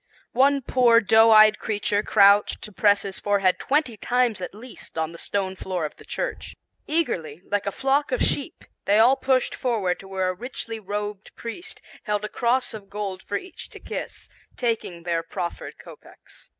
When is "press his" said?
2.71-3.19